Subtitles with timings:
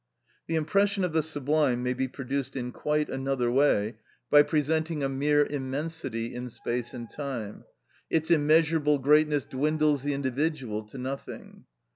[0.47, 3.97] The impression of the sublime may be produced in quite another way,
[4.31, 7.65] by presenting a mere immensity in space and time;
[8.09, 11.65] its immeasurable greatness dwindles the individual to nothing.